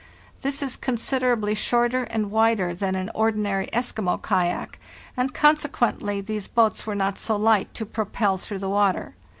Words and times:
This 0.41 0.63
is 0.63 0.77
considerably 0.77 1.53
shorter 1.53 2.05
and 2.05 2.31
wider 2.31 2.73
than 2.73 2.95
an 2.95 3.11
ordinary 3.13 3.67
Eskimo 3.67 4.19
kayak, 4.19 4.79
and 5.15 5.31
conse 5.31 5.69
quently 5.69 6.25
these 6.25 6.47
boats 6.47 6.87
were 6.87 6.95
not 6.95 7.19
so 7.19 7.35
light 7.37 7.71
to 7.75 7.85
propel 7.85 8.39
through 8.39 8.57
the 8.57 8.67
water. 8.69 9.13